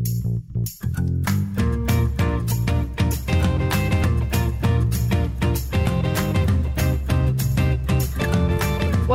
[0.00, 1.89] あっ!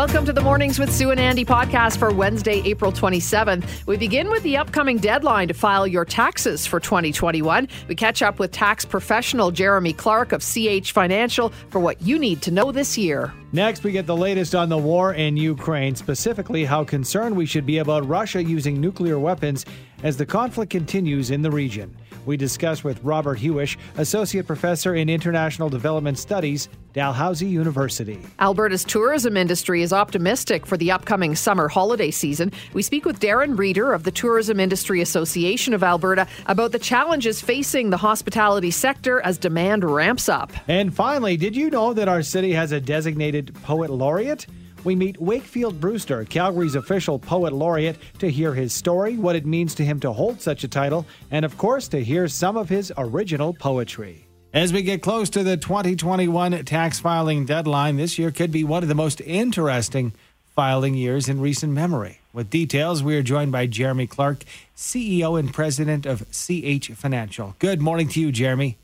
[0.06, 3.88] Welcome to the Mornings with Sue and Andy podcast for Wednesday, April 27th.
[3.88, 7.68] We begin with the upcoming deadline to file your taxes for 2021.
[7.88, 12.44] We catch up with tax professional Jeremy Clark of CH Financial for what you need
[12.44, 13.34] to know this year.
[13.52, 17.66] Next, we get the latest on the war in Ukraine, specifically how concerned we should
[17.66, 19.66] be about Russia using nuclear weapons
[20.04, 21.98] as the conflict continues in the region.
[22.26, 28.20] We discuss with Robert Huish, Associate Professor in International Development Studies, Dalhousie University.
[28.40, 32.52] Alberta's tourism industry is optimistic for the upcoming summer holiday season.
[32.74, 37.42] We speak with Darren Reeder of the Tourism Industry Association of Alberta about the challenges
[37.42, 40.52] facing the hospitality sector as demand ramps up.
[40.68, 44.48] And finally, did you know that our city has a designated poet laureate?
[44.86, 49.76] We meet Wakefield Brewster, Calgary's official poet laureate, to hear his story, what it means
[49.76, 52.94] to him to hold such a title, and of course, to hear some of his
[52.98, 54.28] original poetry.
[54.54, 58.84] As we get close to the 2021 tax filing deadline, this year could be one
[58.84, 60.14] of the most interesting
[60.56, 62.22] filing years in recent memory.
[62.32, 67.56] With details, we are joined by Jeremy Clark, CEO and president of CH Financial.
[67.60, 68.78] Good morning to you, Jeremy.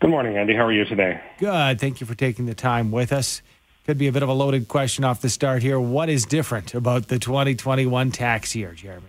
[0.00, 0.54] Good morning, Andy.
[0.54, 1.20] How are you today?
[1.38, 1.80] Good.
[1.80, 3.42] Thank you for taking the time with us.
[3.86, 5.78] Could be a bit of a loaded question off the start here.
[5.78, 9.08] What is different about the 2021 tax year, Jeremy?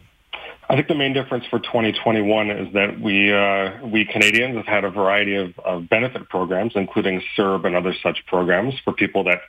[0.68, 4.84] I think the main difference for 2021 is that we uh, we Canadians have had
[4.84, 9.40] a variety of, of, benefit programs, including CERB and other such programs for people that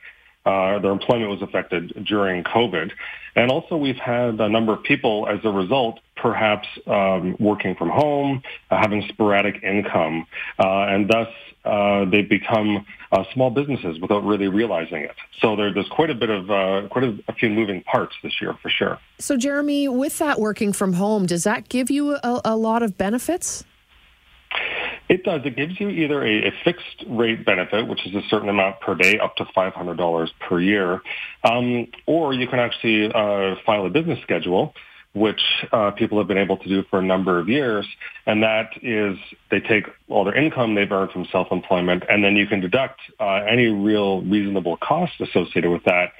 [0.47, 2.91] uh, their employment was affected during COVID.
[3.35, 7.89] And also we've had a number of people as a result perhaps um, working from
[7.89, 10.25] home, uh, having sporadic income,
[10.57, 11.27] uh, and thus
[11.65, 15.15] uh, they become uh, small businesses without really realizing it.
[15.39, 18.41] So there, there's quite a bit of uh, quite a, a, few moving parts this
[18.41, 18.99] year for sure.
[19.19, 22.97] So Jeremy, with that working from home, does that give you a, a lot of
[22.97, 23.65] benefits?
[25.09, 25.41] It does.
[25.45, 28.93] It gives you either a, a, fixed rate benefit, which is a certain amount per
[28.93, 31.01] day, up to $500 per year,
[31.43, 34.73] um, or you can actually uh, file a business schedule,
[35.13, 35.41] which
[35.71, 37.87] uh, people have been able to do for a number of years.
[38.25, 39.17] And that is
[39.49, 43.45] they take all their income they've earned from self-employment, and then you can deduct uh,
[43.49, 46.11] any real reasonable cost associated with that,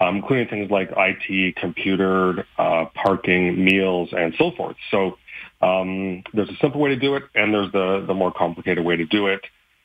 [0.00, 4.76] um, including things like IT, computer, uh, parking, meals, and so forth.
[4.90, 5.16] So
[5.64, 8.96] um, there's a simple way to do it, and there's the, the more complicated way
[8.96, 9.40] to do it.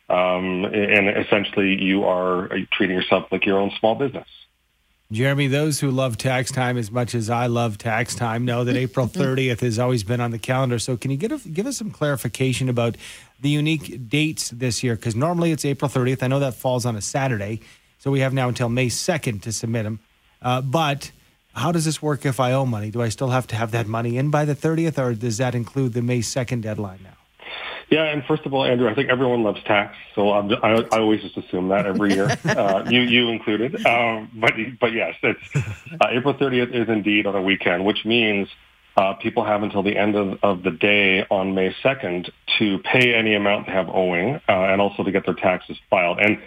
[0.09, 4.27] Um, and essentially, you are treating yourself like your own small business.
[5.11, 8.75] Jeremy, those who love tax time as much as I love tax time know that
[8.75, 10.79] April 30th has always been on the calendar.
[10.79, 12.97] So, can you give, give us some clarification about
[13.39, 14.95] the unique dates this year?
[14.95, 16.23] Because normally it's April 30th.
[16.23, 17.61] I know that falls on a Saturday.
[17.99, 19.99] So, we have now until May 2nd to submit them.
[20.41, 21.11] Uh, but
[21.59, 22.89] how does this work if I owe money?
[22.89, 25.53] Do I still have to have that money in by the 30th, or does that
[25.55, 27.17] include the May 2nd deadline now?
[27.89, 30.99] Yeah, and first of all, Andrew, I think everyone loves tax, so I'm, I, I
[30.99, 33.83] always just assume that every year, uh, you you included.
[33.85, 38.47] Um, but but yes, it's uh, April 30th is indeed on a weekend, which means
[38.95, 43.15] uh, people have until the end of, of the day on May 2nd to pay
[43.15, 46.19] any amount they have owing, uh, and also to get their taxes filed.
[46.19, 46.37] And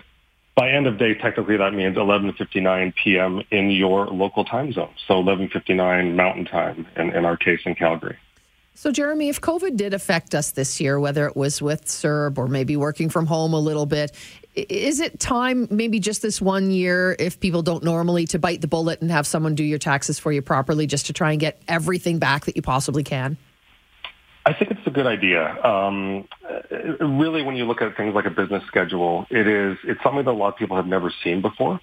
[0.55, 3.43] by end of day, technically that means 11:59 p.m.
[3.51, 4.95] in your local time zone.
[5.07, 8.19] So 11:59 Mountain Time, in, in our case in Calgary.
[8.75, 12.49] So, Jeremy, if COVID did affect us this year, whether it was with CERB or
[12.49, 14.13] maybe working from home a little bit,
[14.55, 18.69] is it time, maybe just this one year, if people don't normally, to bite the
[18.69, 21.61] bullet and have someone do your taxes for you properly, just to try and get
[21.69, 23.37] everything back that you possibly can?
[24.45, 25.65] I think it's a good idea.
[25.65, 26.27] Um,
[27.01, 30.31] really, when you look at things like a business schedule, it is it's something that
[30.31, 31.81] a lot of people have never seen before.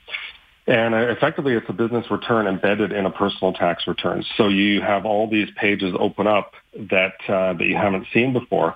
[0.68, 4.24] And uh, effectively, it's a business return embedded in a personal tax return.
[4.38, 8.76] So you have all these pages open up that uh, that you haven't seen before.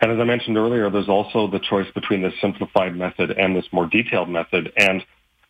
[0.00, 3.64] And as I mentioned earlier, there's also the choice between this simplified method and this
[3.72, 4.70] more detailed method.
[4.76, 5.02] And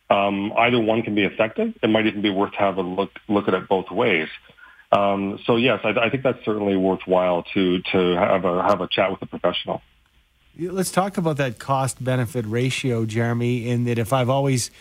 [0.09, 1.73] um, either one can be effective.
[1.83, 4.29] It might even be worth having a look look at it both ways.
[4.95, 8.87] Um, so yes, I, I, think that's certainly worthwhile to to have a have a
[8.87, 9.81] chat with a professional.
[10.57, 13.67] Let's talk about that cost benefit ratio, Jeremy.
[13.67, 14.71] In that, if I've always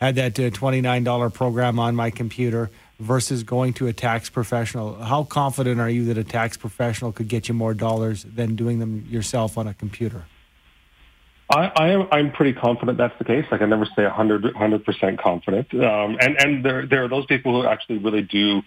[0.00, 4.28] had that uh, twenty nine dollar program on my computer versus going to a tax
[4.28, 8.56] professional, how confident are you that a tax professional could get you more dollars than
[8.56, 10.24] doing them yourself on a computer?
[11.48, 13.44] I, I am, I'm pretty confident that's the case.
[13.50, 15.72] I can never say 100 percent confident.
[15.74, 18.62] Um, and and there there are those people who actually really do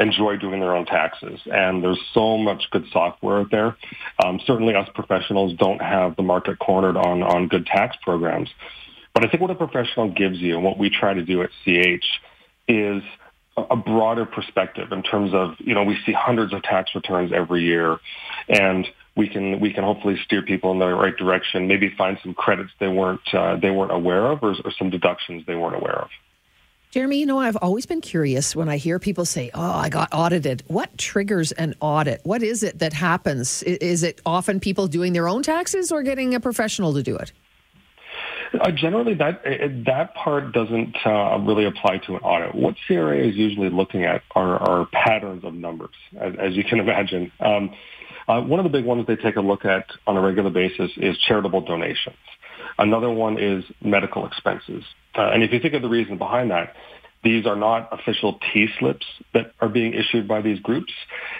[0.00, 1.40] enjoy doing their own taxes.
[1.46, 3.76] And there's so much good software out there.
[4.24, 8.48] Um, certainly us professionals don't have the market cornered on, on good tax programs.
[9.14, 11.50] But I think what a professional gives you and what we try to do at
[11.64, 12.04] CH
[12.66, 13.02] is
[13.56, 17.62] a broader perspective in terms of, you know, we see hundreds of tax returns every
[17.62, 17.98] year
[18.48, 18.86] and
[19.16, 22.70] we can we can hopefully steer people in the right direction, maybe find some credits
[22.80, 26.08] they weren't uh, they weren't aware of or, or some deductions they weren't aware of.
[26.94, 30.10] Jeremy, you know, I've always been curious when I hear people say, Oh, I got
[30.12, 30.62] audited.
[30.68, 32.20] What triggers an audit?
[32.22, 33.64] What is it that happens?
[33.64, 37.32] Is it often people doing their own taxes or getting a professional to do it?
[38.60, 42.54] Uh, generally, that uh, that part doesn't uh, really apply to an audit.
[42.54, 46.78] What CRA is usually looking at are, are patterns of numbers, as, as you can
[46.86, 47.32] imagine.
[47.40, 47.74] Um,
[48.28, 50.92] uh, one of the big ones they take a look at on a regular basis
[50.96, 52.14] is charitable donations.
[52.78, 54.84] Another one is medical expenses.
[55.14, 56.74] Uh, and if you think of the reason behind that,
[57.22, 60.92] these are not official T slips that are being issued by these groups.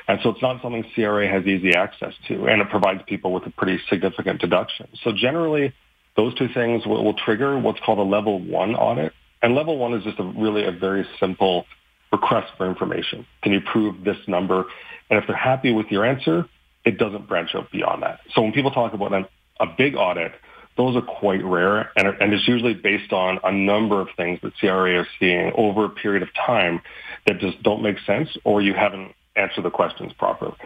[0.08, 2.46] And so it's not something CRA has easy access to.
[2.46, 4.88] And it provides people with a pretty significant deduction.
[5.02, 5.74] So generally,
[6.16, 9.12] those two things will, will trigger what's called a level one audit.
[9.42, 11.66] And level one is just a, really a very simple
[12.10, 13.26] request for information.
[13.42, 14.64] Can you prove this number?
[15.10, 16.48] And if they're happy with your answer,
[16.84, 18.20] it doesn't branch out beyond that.
[18.34, 19.28] So when people talk about a,
[19.60, 20.32] a big audit,
[20.76, 24.56] those are quite rare, and, and it's usually based on a number of things that
[24.58, 26.82] CRA is seeing over a period of time
[27.26, 30.56] that just don't make sense, or you haven't answered the questions properly.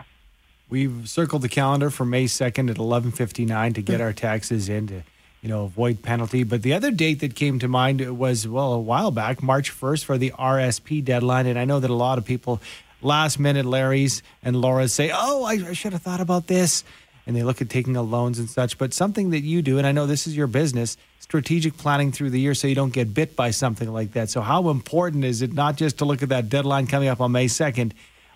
[0.70, 4.02] We've circled the calendar for May 2nd at 11:59 to get hmm.
[4.02, 5.02] our taxes in to,
[5.42, 6.42] you know, avoid penalty.
[6.42, 10.04] But the other date that came to mind was well a while back, March 1st
[10.04, 12.60] for the RSP deadline, and I know that a lot of people
[13.00, 16.84] last minute Larry's and Laura's say, "Oh, I, I should have thought about this."
[17.28, 18.78] And they look at taking a loans and such.
[18.78, 22.30] But something that you do, and I know this is your business, strategic planning through
[22.30, 24.30] the year so you don't get bit by something like that.
[24.30, 27.30] So how important is it not just to look at that deadline coming up on
[27.30, 27.92] May 2nd,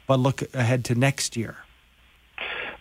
[0.07, 1.57] but look ahead to next year?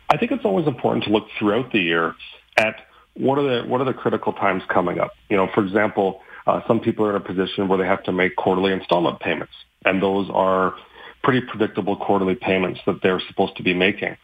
[0.09, 2.13] I think it's always important to look throughout the year
[2.57, 2.75] at
[3.13, 5.13] what are the what are the critical times coming up.
[5.29, 8.11] You know, for example, uh, some people are in a position where they have to
[8.11, 9.53] make quarterly installment payments,
[9.85, 10.75] and those are
[11.23, 14.17] pretty predictable quarterly payments that they're supposed to be making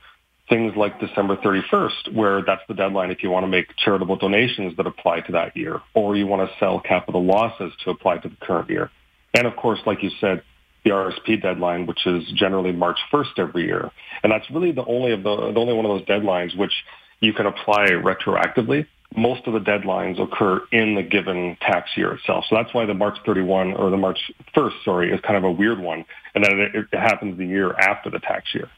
[0.50, 4.76] things like December 31st, where that's the deadline if you want to make charitable donations
[4.78, 8.30] that apply to that year, or you want to sell capital losses to apply to
[8.30, 8.90] the current year.
[9.34, 10.42] And of course, like you said,
[10.84, 13.92] the RSP deadline, which is generally March 1st every year.
[14.24, 16.72] And that's really the only of the, the only one of those deadlines which
[17.20, 18.86] you can apply retroactively.
[19.16, 22.46] Most of the deadlines occur in the given tax year itself.
[22.50, 24.20] So that's why the March 31 or the March
[24.56, 26.06] 1st, sorry, is kind of a weird one.
[26.36, 28.70] And then it, it happens the year after the tax year.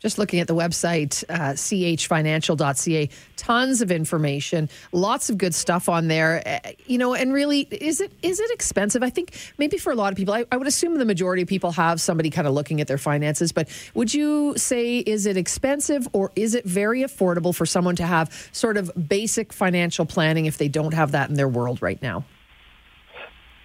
[0.00, 6.06] Just looking at the website, uh, chfinancial.ca, tons of information, lots of good stuff on
[6.06, 6.40] there.
[6.46, 9.02] Uh, you know, and really, is it is it expensive?
[9.02, 11.48] I think maybe for a lot of people, I, I would assume the majority of
[11.48, 13.50] people have somebody kind of looking at their finances.
[13.50, 18.06] But would you say is it expensive or is it very affordable for someone to
[18.06, 22.00] have sort of basic financial planning if they don't have that in their world right
[22.00, 22.24] now?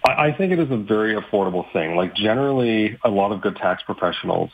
[0.06, 1.96] I think it is a very affordable thing.
[1.96, 4.50] Like generally, a lot of good tax professionals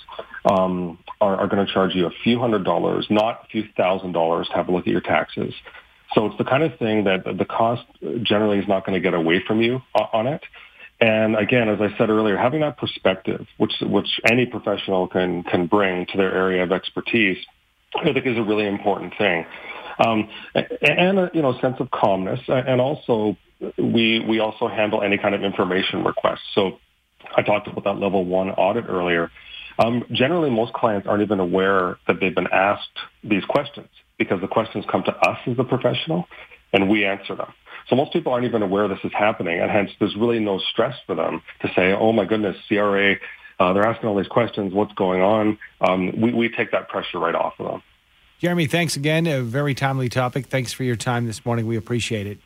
[0.48, 4.12] um, are, are going to charge you a few hundred dollars, not a few thousand
[4.12, 5.52] dollars, to have a look at your taxes.
[6.14, 7.82] So it's the kind of thing that the cost
[8.22, 9.80] generally is not going to get away from you
[10.12, 10.42] on it.
[11.00, 15.66] And again, as I said earlier, having that perspective, which which any professional can can
[15.66, 17.38] bring to their area of expertise,
[17.96, 19.46] I think is a really important thing.
[19.98, 23.36] Um, and a you know sense of calmness, and also
[23.76, 26.40] we we also handle any kind of information requests.
[26.54, 26.78] So
[27.36, 29.30] I talked about that level one audit earlier.
[29.78, 34.48] Um, generally, most clients aren't even aware that they've been asked these questions because the
[34.48, 36.26] questions come to us as a professional
[36.72, 37.52] and we answer them.
[37.88, 40.94] So most people aren't even aware this is happening, and hence there's really no stress
[41.06, 43.16] for them to say, "Oh my goodness, CRA,
[43.58, 44.72] uh, they're asking all these questions.
[44.72, 47.82] What's going on?" Um, we, we take that pressure right off of them.
[48.40, 49.26] Jeremy, thanks again.
[49.26, 50.46] A very timely topic.
[50.46, 51.66] Thanks for your time this morning.
[51.66, 52.38] We appreciate it.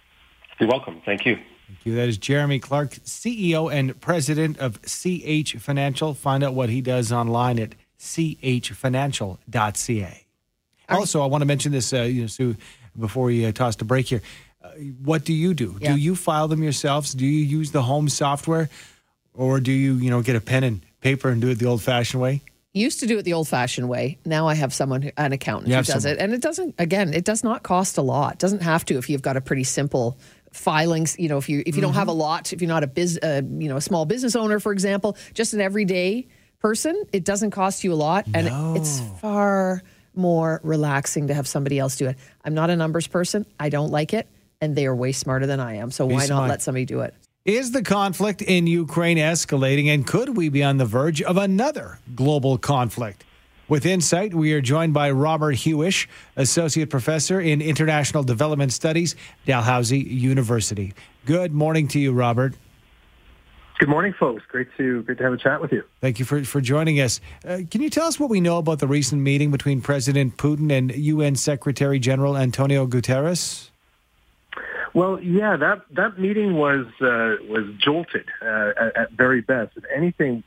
[0.58, 1.00] You're welcome.
[1.04, 1.36] Thank you.
[1.66, 1.94] Thank you.
[1.96, 6.14] That is Jeremy Clark, CEO and president of CH Financial.
[6.14, 10.24] Find out what he does online at chfinancial.ca.
[10.88, 12.56] Also, I want to mention this, uh, you know, Sue,
[12.98, 14.22] before we uh, toss the break here.
[14.62, 14.70] Uh,
[15.02, 15.76] what do you do?
[15.80, 15.94] Yeah.
[15.94, 17.14] Do you file them yourselves?
[17.14, 18.68] Do you use the home software,
[19.34, 22.22] or do you, you know, get a pen and paper and do it the old-fashioned
[22.22, 22.42] way?
[22.72, 24.18] Used to do it the old-fashioned way.
[24.24, 26.18] Now I have someone, an accountant, who does someone.
[26.18, 26.74] it, and it doesn't.
[26.78, 28.34] Again, it does not cost a lot.
[28.34, 30.18] It doesn't have to if you've got a pretty simple
[30.54, 31.82] filings you know if you if you mm-hmm.
[31.82, 32.20] don't have a mm-hmm.
[32.20, 35.16] lot if you're not a biz uh, you know a small business owner for example
[35.34, 36.26] just an everyday
[36.60, 38.74] person it doesn't cost you a lot and no.
[38.76, 39.82] it's far
[40.14, 43.90] more relaxing to have somebody else do it i'm not a numbers person i don't
[43.90, 44.28] like it
[44.60, 46.42] and they are way smarter than i am so Be why smart.
[46.44, 50.62] not let somebody do it is the conflict in Ukraine escalating, and could we be
[50.62, 53.22] on the verge of another global conflict?
[53.66, 56.06] With Insight, we are joined by Robert Huish,
[56.36, 59.16] Associate Professor in International Development Studies,
[59.46, 60.92] Dalhousie University.
[61.24, 62.54] Good morning to you, Robert.
[63.78, 64.42] Good morning, folks.
[64.48, 65.82] Great to great to have a chat with you.
[66.02, 67.20] Thank you for, for joining us.
[67.44, 70.70] Uh, can you tell us what we know about the recent meeting between President Putin
[70.70, 73.70] and UN Secretary General Antonio Guterres?
[74.92, 79.76] Well, yeah, that that meeting was uh, was jolted uh, at, at, very best.
[79.76, 80.44] If anything,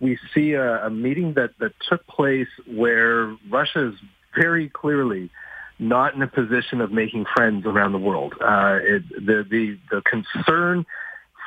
[0.00, 3.94] we see a, a, meeting that, that took place where Russia is
[4.34, 5.30] very clearly
[5.78, 8.34] not in a position of making friends around the world.
[8.40, 10.84] Uh, it, the, the the concern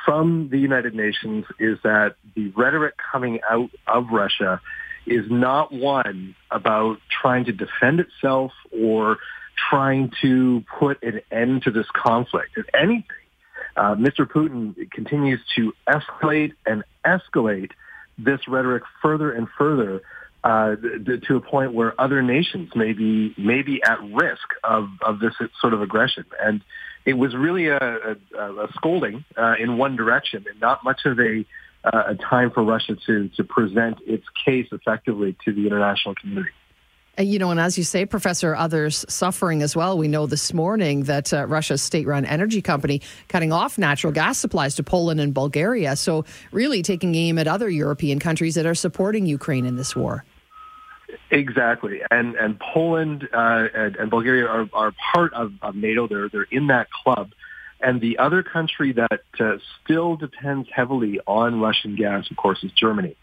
[0.04, 4.60] from the United Nations is that the rhetoric coming out of Russia
[5.06, 9.18] is not one about trying to defend itself or
[9.70, 12.50] trying to put an end to this conflict.
[12.56, 13.04] If anything,
[13.76, 14.26] uh, Mr.
[14.26, 17.70] Putin continues to escalate and escalate
[18.18, 20.02] this rhetoric further and further
[20.44, 20.76] uh,
[21.26, 25.32] to a point where other nations may be, may be at risk of, of this
[25.60, 26.24] sort of aggression.
[26.38, 26.62] And
[27.06, 31.18] it was really a, a, a scolding uh, in one direction and not much of
[31.18, 31.44] a,
[31.84, 36.50] uh, a time for Russia to, to present its case effectively to the international community.
[37.18, 39.96] You know, and as you say, Professor, others suffering as well.
[39.96, 44.36] We know this morning that uh, Russia's state run energy company cutting off natural gas
[44.36, 45.94] supplies to Poland and Bulgaria.
[45.94, 50.24] So, really taking aim at other European countries that are supporting Ukraine in this war.
[51.30, 56.08] Exactly, and and Poland uh, and, and, Bulgaria are, are part of, of, NATO.
[56.08, 57.30] They're they're in that club,
[57.80, 62.72] and the other country that uh, still depends heavily on Russian gas, of course, is
[62.72, 63.16] Germany,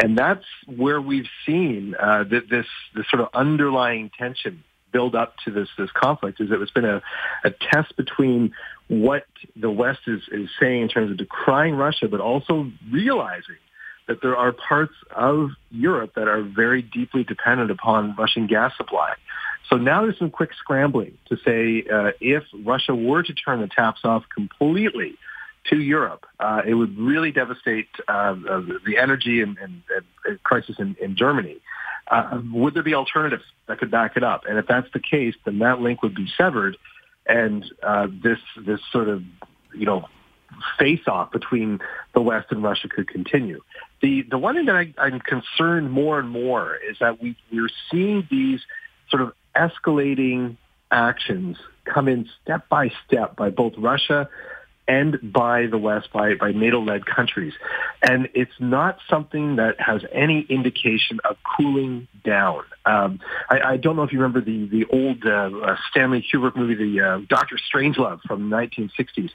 [0.00, 5.50] and that's where we've seen uh, this this sort of underlying tension build up to
[5.50, 6.40] this this conflict.
[6.40, 7.02] Is that it has been a,
[7.44, 8.52] a test between
[8.88, 13.56] what the West is is saying in terms of decrying Russia, but also realizing
[14.06, 19.14] that there are parts of Europe that are very deeply dependent upon Russian gas supply.
[19.68, 23.68] So now there's some quick scrambling to say uh, if Russia were to turn the
[23.68, 25.16] taps off completely
[25.70, 29.82] to Europe, uh, it would really devastate uh, the energy and, and,
[30.24, 31.60] and crisis in, in Germany.
[32.10, 34.42] Uh, would there be alternatives that could back it up?
[34.48, 36.76] And if that's the case, then that link would be severed,
[37.26, 39.22] and uh, this this sort of
[39.74, 40.06] you know
[40.78, 41.78] face off between
[42.14, 43.60] the West and Russia could continue.
[44.02, 47.70] The the one thing that I, I'm concerned more and more is that we we're
[47.90, 48.60] seeing these
[49.08, 50.56] sort of escalating
[50.90, 54.28] actions come in step by step by both Russia
[54.90, 57.52] and by the West, by, by NATO-led countries.
[58.02, 62.64] And it's not something that has any indication of cooling down.
[62.84, 66.56] Um, I, I, don't know if you remember the, the old uh, uh, Stanley Kubrick
[66.56, 69.30] movie, the uh, Doctor Strangelove from the 1960s.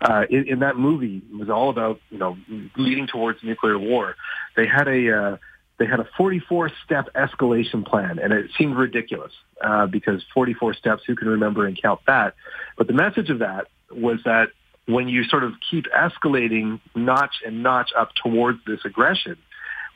[0.00, 2.38] Uh, in, in, that movie, it was all about, you know,
[2.76, 4.14] leading towards nuclear war.
[4.54, 5.36] They had a, uh,
[5.78, 11.02] they had a 44 step escalation plan and it seemed ridiculous uh, because 44 steps
[11.04, 12.34] who can remember and count that
[12.76, 14.50] but the message of that was that
[14.92, 19.36] when you sort of keep escalating notch and notch up towards this aggression,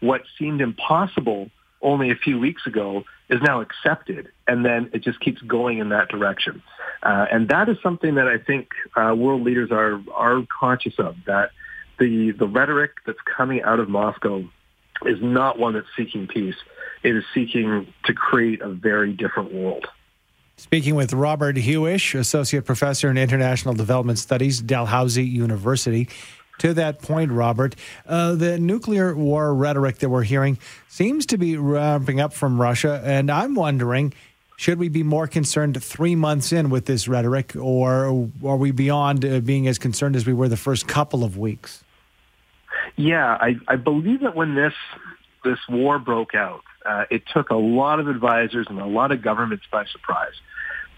[0.01, 5.21] what seemed impossible only a few weeks ago is now accepted, and then it just
[5.21, 6.63] keeps going in that direction.
[7.03, 11.17] Uh, and that is something that I think uh, world leaders are are conscious of.
[11.27, 11.51] That
[11.99, 14.45] the the rhetoric that's coming out of Moscow
[15.05, 16.57] is not one that's seeking peace.
[17.03, 19.87] It is seeking to create a very different world.
[20.57, 26.09] Speaking with Robert Huish, Associate Professor in International Development Studies, Dalhousie University.
[26.61, 27.75] To that point, Robert,
[28.07, 30.59] uh, the nuclear war rhetoric that we're hearing
[30.89, 33.03] seems to be ramping up from Russia.
[33.05, 34.15] And I'm wondering
[34.57, 39.25] should we be more concerned three months in with this rhetoric, or are we beyond
[39.25, 41.83] uh, being as concerned as we were the first couple of weeks?
[42.97, 44.75] Yeah, I, I believe that when this
[45.43, 49.23] this war broke out, uh, it took a lot of advisors and a lot of
[49.23, 50.35] governments by surprise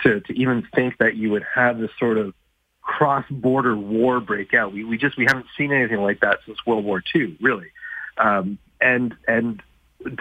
[0.02, 2.35] to, to even think that you would have this sort of
[2.83, 4.73] cross-border war break out.
[4.73, 7.69] We, we just we haven't seen anything like that since World War II, really.
[8.16, 9.62] Um, and and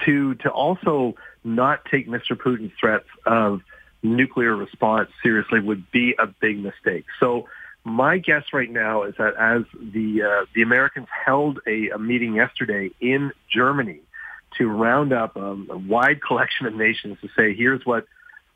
[0.06, 2.32] to to also not take Mr.
[2.32, 3.62] Putin's threats of
[4.02, 7.06] nuclear response seriously would be a big mistake.
[7.20, 7.48] So
[7.84, 12.36] my guess right now is that as the uh, the Americans held a, a meeting
[12.36, 14.02] yesterday in Germany
[14.58, 18.06] to round up um, a wide collection of nations to say, here's what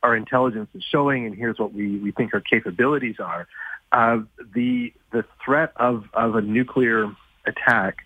[0.01, 3.48] our intelligence is showing, and here's what we, we think our capabilities are.
[3.91, 4.20] Uh,
[4.53, 7.12] the the threat of, of a nuclear
[7.46, 7.98] attack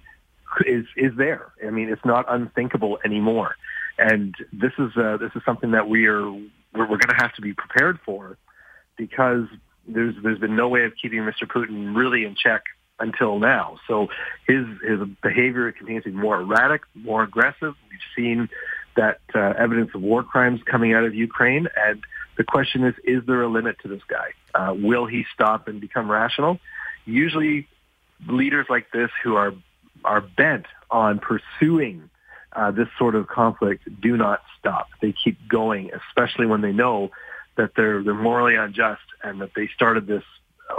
[0.66, 1.52] is is there.
[1.66, 3.56] I mean, it's not unthinkable anymore,
[3.98, 7.34] and this is uh, this is something that we are we're, we're going to have
[7.36, 8.38] to be prepared for
[8.98, 9.46] because
[9.88, 11.44] there's there's been no way of keeping Mr.
[11.44, 12.64] Putin really in check
[13.04, 13.78] until now.
[13.88, 14.08] So
[14.48, 17.76] his his behavior continues to be more erratic, more aggressive.
[17.90, 18.50] We've seen
[18.96, 22.04] that uh, evidence of war crimes coming out of Ukraine, and
[22.38, 24.30] the question is: Is there a limit to this guy?
[24.56, 26.60] Uh, will he stop and become rational?
[27.06, 27.68] Usually,
[28.28, 29.54] leaders like this who are
[30.06, 32.10] are bent on pursuing
[32.54, 34.88] uh, this sort of conflict do not stop.
[35.02, 37.12] They keep going, especially when they know
[37.58, 40.24] that they're they're morally unjust and that they started this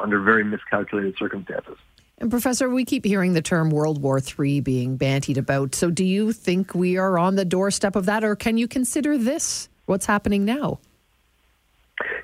[0.02, 1.76] under very miscalculated circumstances.
[2.18, 5.74] And Professor, we keep hearing the term World War III being bantied about.
[5.74, 9.18] So, do you think we are on the doorstep of that, or can you consider
[9.18, 10.78] this what's happening now?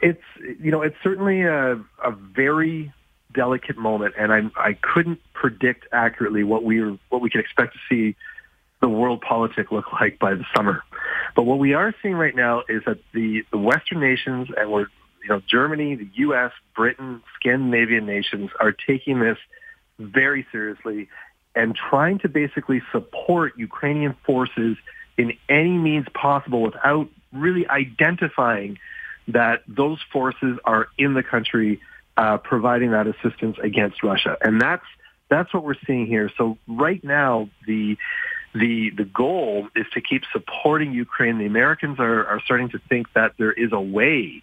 [0.00, 0.22] It's
[0.60, 2.92] you know it's certainly a, a very
[3.34, 7.78] delicate moment, and I I couldn't predict accurately what we what we could expect to
[7.88, 8.16] see
[8.80, 10.82] the world politic look like by the summer.
[11.36, 14.86] But what we are seeing right now is that the the Western nations and we're
[15.22, 19.38] you know Germany, the U.S., Britain, Scandinavian nations are taking this
[20.00, 21.08] very seriously
[21.54, 24.76] and trying to basically support Ukrainian forces
[25.16, 28.78] in any means possible without really identifying
[29.28, 31.80] that those forces are in the country
[32.16, 34.36] uh, providing that assistance against Russia.
[34.40, 34.84] And that's
[35.28, 36.30] that's what we're seeing here.
[36.36, 37.96] So right now, the
[38.54, 41.38] the the goal is to keep supporting Ukraine.
[41.38, 44.42] The Americans are, are starting to think that there is a way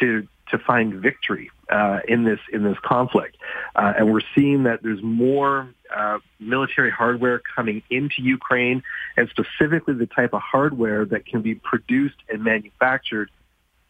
[0.00, 3.36] to to find victory uh, in this in this conflict,
[3.76, 8.82] uh, and we're seeing that there's more uh, military hardware coming into Ukraine,
[9.16, 13.30] and specifically the type of hardware that can be produced and manufactured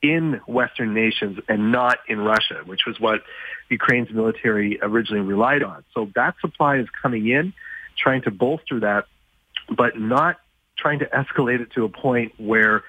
[0.03, 3.23] in Western nations and not in Russia, which was what
[3.69, 5.85] Ukraine's military originally relied on.
[5.95, 7.53] So that supply is coming in,
[7.97, 9.07] trying to bolster that,
[9.77, 10.37] but not
[10.77, 12.85] trying to escalate it to a point where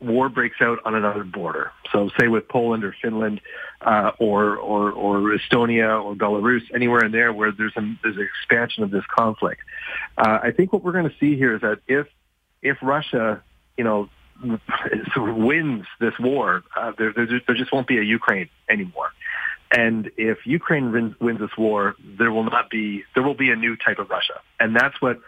[0.00, 1.72] war breaks out on another border.
[1.92, 3.40] So say with Poland or Finland
[3.80, 8.22] uh, or, or, or Estonia or Belarus, anywhere in there where there's, a, there's an
[8.22, 9.60] expansion of this conflict.
[10.16, 12.06] Uh, I think what we're going to see here is that if,
[12.62, 13.42] if Russia,
[13.76, 14.08] you know,
[15.16, 19.10] wins this war, uh, there, there, there just won't be a Ukraine anymore.
[19.70, 23.56] And if Ukraine wins, wins this war, there will not be, there will be a
[23.56, 24.40] new type of Russia.
[24.58, 25.20] And that's what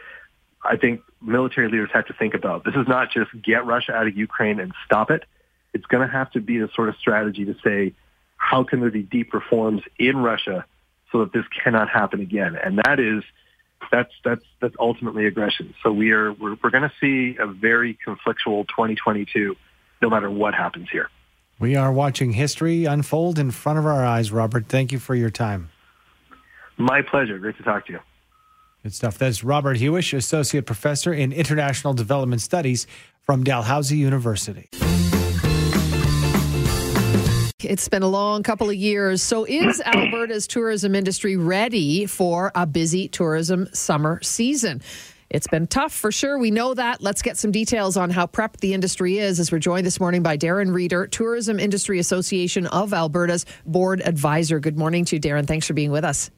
[0.65, 2.65] I think military leaders have to think about.
[2.65, 5.25] This is not just get Russia out of Ukraine and stop it.
[5.75, 7.95] It's going to have to be the sort of strategy to say,
[8.37, 10.65] how can there be deep reforms in Russia
[11.11, 12.57] so that this cannot happen again?
[12.57, 13.23] And that is,
[13.91, 15.75] that's that's that's ultimately aggression.
[15.83, 19.57] So we are we're, we're going to see a very conflictual 2022,
[20.01, 21.09] no matter what happens here.
[21.59, 24.67] We are watching history unfold in front of our eyes, Robert.
[24.67, 25.71] Thank you for your time.
[26.77, 27.39] My pleasure.
[27.39, 28.01] Great to talk to you.
[28.83, 29.17] Good stuff.
[29.17, 32.89] That's Robert Huish, Associate Professor in International Development Studies
[33.21, 34.69] from Dalhousie University.
[37.61, 39.23] It's been a long couple of years.
[39.23, 44.83] So, is Alberta's tourism industry ready for a busy tourism summer season?
[45.31, 46.37] It's been tough for sure.
[46.39, 47.01] We know that.
[47.01, 50.23] Let's get some details on how prepped the industry is as we're joined this morning
[50.23, 54.61] by Darren Reeder, Tourism Industry Association of Alberta's board advisor.
[54.61, 55.47] Good morning to you, Darren.
[55.47, 56.31] Thanks for being with us.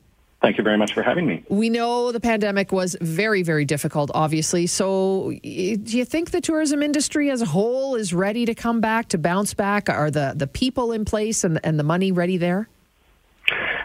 [0.44, 1.42] Thank you very much for having me.
[1.48, 4.66] We know the pandemic was very, very difficult, obviously.
[4.66, 9.08] So, do you think the tourism industry as a whole is ready to come back,
[9.08, 9.88] to bounce back?
[9.88, 12.68] Are the, the people in place and, and the money ready there?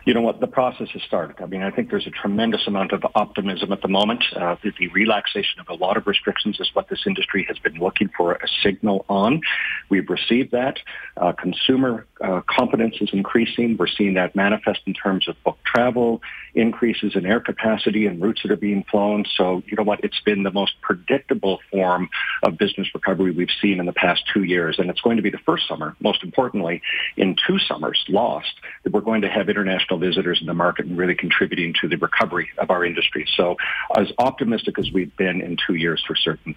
[0.05, 1.39] you know what, the process has started.
[1.39, 4.23] I mean, I think there's a tremendous amount of optimism at the moment.
[4.35, 7.75] Uh, the, the, relaxation of a lot of restrictions is what this industry has been
[7.75, 9.41] looking for a signal on.
[9.89, 10.79] We've received that.
[11.15, 13.77] Uh, consumer uh, confidence is increasing.
[13.77, 16.21] We're seeing that manifest in terms of book travel,
[16.55, 19.25] increases in air capacity and routes that are being flown.
[19.35, 22.09] So, you know what, it's been the most predictable form
[22.43, 24.79] of business recovery we've seen in the past two years.
[24.79, 26.81] And it's going to be the first summer, most importantly,
[27.17, 30.97] in two summers lost, that we're going to have international visitors in the market and
[30.97, 33.27] really contributing to the recovery of our industry.
[33.35, 33.57] So
[33.95, 36.55] as optimistic as we've been in two years for certain.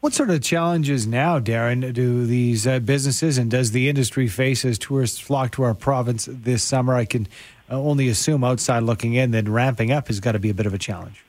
[0.00, 4.64] What sort of challenges now, Darren, do these uh, businesses and does the industry face
[4.64, 6.94] as tourists flock to our province this summer?
[6.94, 7.28] I can
[7.74, 10.74] only assume outside looking in that ramping up has got to be a bit of
[10.74, 11.24] a challenge.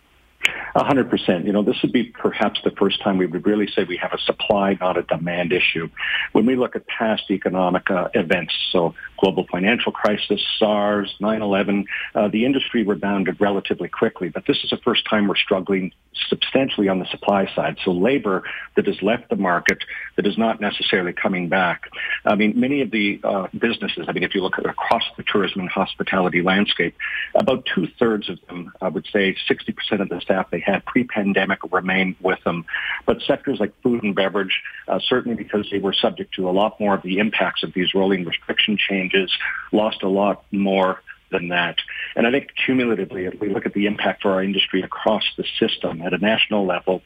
[0.73, 1.45] A hundred percent.
[1.45, 4.13] You know, this would be perhaps the first time we would really say we have
[4.13, 5.89] a supply, not a demand issue.
[6.31, 12.27] When we look at past economic uh, events, so global financial crisis, SARS, 9/11, uh,
[12.27, 14.29] the industry rebounded relatively quickly.
[14.29, 15.93] But this is the first time we're struggling
[16.27, 17.77] substantially on the supply side.
[17.85, 18.43] So labor
[18.75, 19.83] that has left the market,
[20.15, 21.89] that is not necessarily coming back.
[22.25, 24.05] I mean, many of the uh, businesses.
[24.07, 26.95] I mean, if you look across the tourism and hospitality landscape,
[27.35, 31.59] about two thirds of them, I would say, 60% of the staff they had pre-pandemic
[31.71, 32.65] remain with them.
[33.05, 36.79] But sectors like food and beverage, uh, certainly because they were subject to a lot
[36.79, 38.77] more of the impacts of these rolling restriction
[39.11, 39.31] changes,
[39.71, 41.77] lost a lot more than that.
[42.15, 45.45] And I think cumulatively, if we look at the impact for our industry across the
[45.59, 47.01] system at a national level,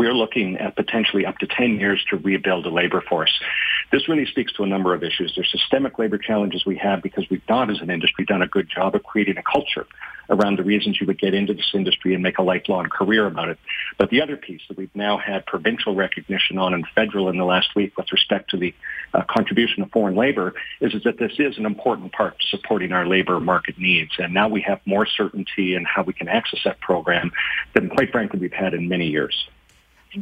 [0.00, 3.38] we're looking at potentially up to 10 years to rebuild a labor force.
[3.92, 5.34] This really speaks to a number of issues.
[5.36, 8.66] There's systemic labor challenges we have because we've not, as an industry, done a good
[8.66, 9.86] job of creating a culture
[10.30, 13.50] around the reasons you would get into this industry and make a lifelong career about
[13.50, 13.58] it.
[13.98, 17.44] But the other piece that we've now had provincial recognition on and federal in the
[17.44, 18.74] last week with respect to the
[19.12, 22.92] uh, contribution of foreign labor is, is that this is an important part to supporting
[22.92, 24.12] our labor market needs.
[24.18, 27.32] And now we have more certainty in how we can access that program
[27.74, 29.46] than, quite frankly, we've had in many years.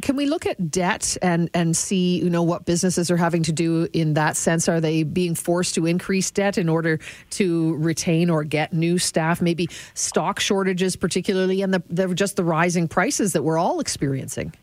[0.01, 3.51] Can we look at debt and, and see, you know, what businesses are having to
[3.51, 4.69] do in that sense?
[4.69, 6.99] Are they being forced to increase debt in order
[7.31, 9.41] to retain or get new staff?
[9.41, 14.53] Maybe stock shortages, particularly, and the, the just the rising prices that we're all experiencing.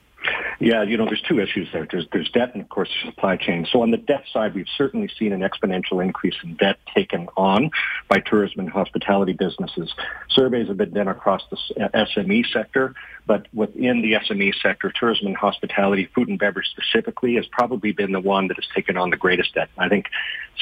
[0.58, 1.86] Yeah, you know, there's two issues there.
[1.90, 3.66] There's, there's debt and, of course, supply chain.
[3.70, 7.70] So on the debt side, we've certainly seen an exponential increase in debt taken on
[8.08, 9.92] by tourism and hospitality businesses.
[10.30, 11.58] Surveys have been done across the
[11.92, 12.94] SME sector,
[13.26, 18.12] but within the SME sector, tourism and hospitality, food and beverage specifically, has probably been
[18.12, 19.68] the one that has taken on the greatest debt.
[19.76, 20.06] I think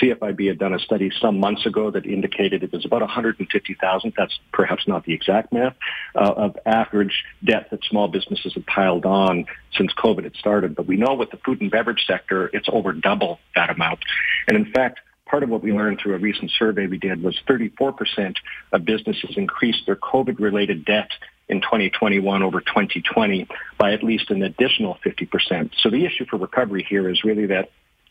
[0.01, 4.13] CFIB had done a study some months ago that indicated it was about 150,000.
[4.17, 5.77] That's perhaps not the exact math
[6.15, 9.45] uh, of average debt that small businesses have piled on
[9.77, 10.75] since COVID had started.
[10.75, 14.01] But we know with the food and beverage sector, it's over double that amount.
[14.49, 17.39] And in fact, part of what we learned through a recent survey we did was
[17.49, 18.37] 34%
[18.73, 21.11] of businesses increased their COVID-related debt
[21.49, 23.47] in 2021 over 2020
[23.79, 25.71] by at least an additional 50%.
[25.79, 27.71] So the issue for recovery here is really that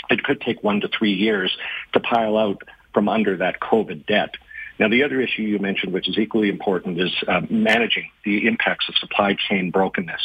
[0.09, 1.55] it could take one to three years
[1.93, 2.61] to pile out
[2.93, 4.35] from under that COVID debt.
[4.79, 8.89] Now, the other issue you mentioned, which is equally important, is uh, managing the impacts
[8.89, 10.21] of supply chain brokenness.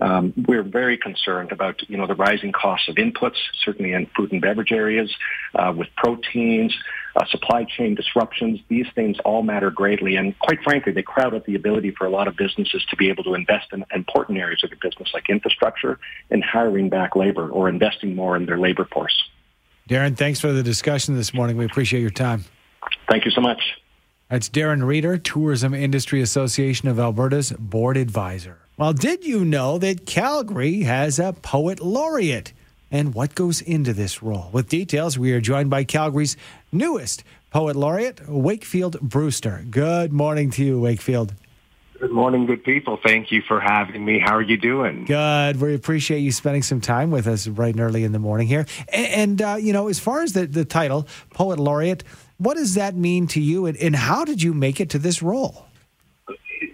[0.00, 4.32] Um, we're very concerned about, you know, the rising costs of inputs, certainly in food
[4.32, 5.14] and beverage areas,
[5.54, 6.74] uh, with proteins,
[7.16, 8.60] uh, supply chain disruptions.
[8.68, 12.10] These things all matter greatly, and quite frankly, they crowd out the ability for a
[12.10, 15.28] lot of businesses to be able to invest in important areas of their business, like
[15.28, 15.98] infrastructure
[16.30, 19.28] and hiring back labor or investing more in their labor force.
[19.88, 21.56] Darren, thanks for the discussion this morning.
[21.56, 22.44] We appreciate your time.
[23.08, 23.60] Thank you so much.
[24.28, 28.60] That's Darren Reeder, Tourism Industry Association of Alberta's board advisor.
[28.80, 32.54] Well, did you know that Calgary has a poet laureate?
[32.90, 34.48] And what goes into this role?
[34.54, 36.34] With details, we are joined by Calgary's
[36.72, 39.66] newest poet laureate, Wakefield Brewster.
[39.68, 41.34] Good morning to you, Wakefield.
[42.00, 42.98] Good morning, good people.
[43.04, 44.18] Thank you for having me.
[44.18, 45.04] How are you doing?
[45.04, 45.60] Good.
[45.60, 48.64] We appreciate you spending some time with us bright and early in the morning here.
[48.88, 52.02] And, and uh, you know, as far as the, the title, Poet Laureate,
[52.38, 55.20] what does that mean to you, and, and how did you make it to this
[55.20, 55.66] role?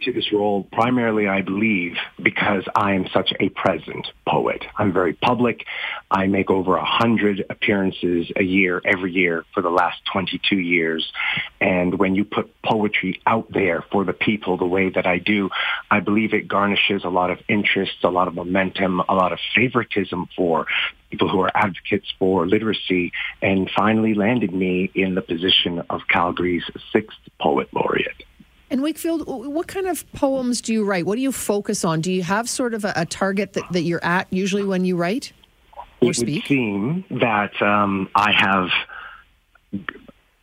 [0.06, 4.64] To this role primarily, I believe, because I am such a present poet.
[4.76, 5.64] I'm very public.
[6.10, 11.12] I make over a hundred appearances a year, every year for the last 22 years.
[11.60, 15.50] And when you put poetry out there for the people the way that I do,
[15.90, 19.40] I believe it garnishes a lot of interest, a lot of momentum, a lot of
[19.54, 20.66] favoritism for
[21.10, 26.64] people who are advocates for literacy and finally landed me in the position of Calgary's
[26.92, 28.25] sixth poet laureate.
[28.70, 31.06] And Wakefield, what kind of poems do you write?
[31.06, 32.00] What do you focus on?
[32.00, 34.96] Do you have sort of a, a target that, that you're at usually when you
[34.96, 35.32] write
[36.00, 36.28] or it speak?
[36.28, 38.70] It would seem that um, I have.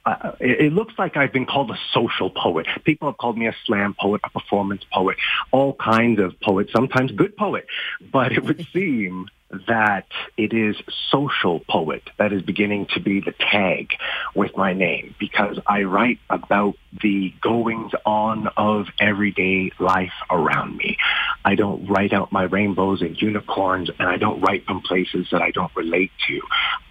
[0.06, 2.68] Uh, it, it looks like I've been called a social poet.
[2.84, 5.18] People have called me a slam poet, a performance poet,
[5.52, 7.68] all kinds of poets, sometimes good poet.
[8.12, 9.28] But it would seem
[9.68, 10.76] that it is
[11.10, 13.90] social poet that is beginning to be the tag
[14.36, 20.98] with my name because I write about the goings on of everyday life around me.
[21.46, 25.42] I don't write out my rainbows and unicorns and I don't write from places that
[25.42, 26.42] I don't relate to.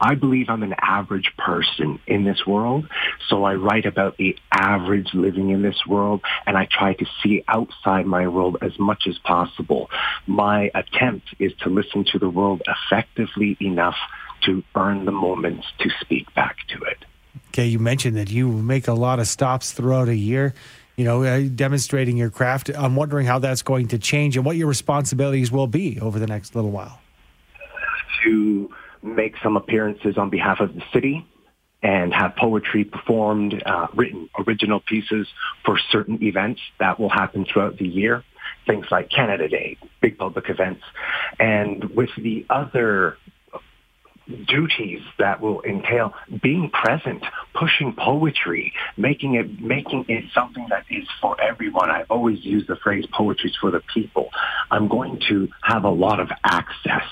[0.03, 2.89] I believe I'm an average person in this world.
[3.29, 7.45] So I write about the average living in this world and I try to see
[7.47, 9.89] outside my world as much as possible.
[10.27, 13.95] My attempt is to listen to the world effectively enough
[14.43, 17.05] to earn the moments to speak back to it.
[17.51, 20.53] Okay, you mentioned that you make a lot of stops throughout a year,
[20.97, 22.71] you know, uh, demonstrating your craft.
[22.71, 26.27] I'm wondering how that's going to change and what your responsibilities will be over the
[26.27, 26.99] next little while.
[28.25, 28.69] To
[29.03, 31.27] make some appearances on behalf of the city
[31.83, 35.27] and have poetry performed, uh, written original pieces
[35.65, 38.23] for certain events that will happen throughout the year
[38.67, 40.83] things like Canada Day, big public events,
[41.39, 43.17] and with the other
[44.47, 51.07] duties that will entail being present, pushing poetry, making it making it something that is
[51.21, 51.91] for everyone.
[51.91, 54.31] I've always use the phrase poetry's for the people.
[54.71, 57.05] I'm going to have a lot of access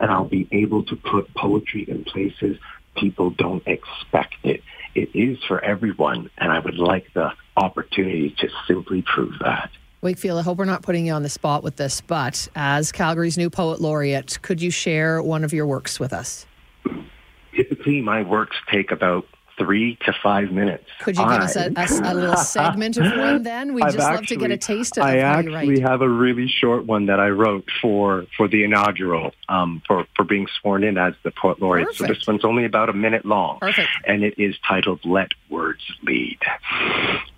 [0.00, 2.56] and I'll be able to put poetry in places
[2.96, 4.62] people don't expect it.
[4.94, 9.70] It is for everyone and I would like the opportunity to simply prove that.
[10.02, 13.36] Wakefield, I hope we're not putting you on the spot with this, but as Calgary's
[13.36, 16.46] new poet laureate, could you share one of your works with us?
[17.54, 19.26] Typically, my works take about
[19.60, 20.84] three to five minutes.
[21.00, 23.74] Could you give us a, a, a, little segment of one then?
[23.74, 26.86] We'd just actually, love to get a taste of I actually have a really short
[26.86, 31.12] one that I wrote for, for the inaugural, um, for, for being sworn in as
[31.24, 31.88] the Poet Laureate.
[31.88, 31.98] Perfect.
[31.98, 33.58] So this one's only about a minute long.
[33.60, 33.90] Perfect.
[34.06, 36.38] And it is titled Let Words Lead.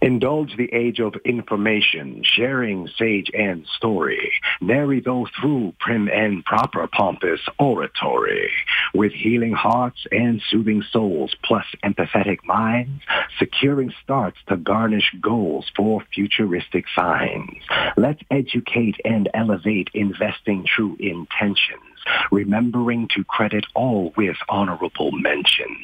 [0.00, 4.32] Indulge the age of information, sharing sage and story.
[4.60, 8.50] Nary though through prim and proper pompous oratory.
[8.94, 13.02] With healing hearts and soothing souls, plus empathy empathetic minds,
[13.38, 17.58] securing starts to garnish goals for futuristic finds.
[17.96, 21.91] Let's educate and elevate investing true intentions
[22.30, 25.78] remembering to credit all with honorable mentions.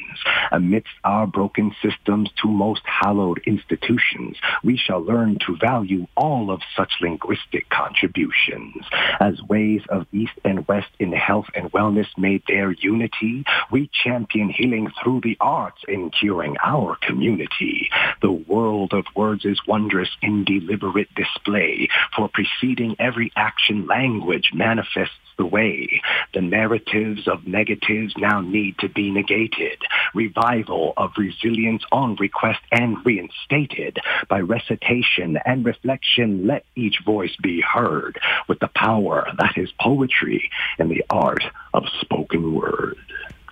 [0.51, 6.61] Amidst our broken systems to most hallowed institutions, we shall learn to value all of
[6.75, 8.85] such linguistic contributions.
[9.19, 14.49] As ways of East and West in health and wellness made their unity, we champion
[14.49, 17.89] healing through the arts in curing our community.
[18.21, 25.15] The world of words is wondrous in deliberate display, for preceding every action language manifests
[25.37, 26.01] the way.
[26.33, 29.81] The narratives of negatives now need to be negated.
[30.13, 33.99] Revival of resilience on request and reinstated.
[34.29, 40.49] By recitation and reflection, let each voice be heard with the power that is poetry
[40.77, 41.43] and the art
[41.73, 42.97] of spoken word.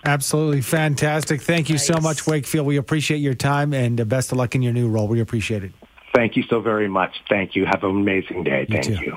[0.04, 1.42] Absolutely fantastic.
[1.42, 1.86] Thank you nice.
[1.86, 2.66] so much, Wakefield.
[2.66, 5.08] We appreciate your time and uh, best of luck in your new role.
[5.08, 5.72] We appreciate it.
[6.14, 7.14] Thank you so very much.
[7.28, 7.66] Thank you.
[7.66, 8.66] Have an amazing day.
[8.68, 9.04] You Thank too.
[9.04, 9.16] you.